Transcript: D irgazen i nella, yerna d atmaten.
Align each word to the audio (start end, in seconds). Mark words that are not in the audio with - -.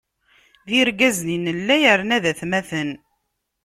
D 0.67 0.69
irgazen 0.79 1.29
i 1.35 1.37
nella, 1.37 1.75
yerna 1.83 2.17
d 2.23 2.25
atmaten. 2.31 2.89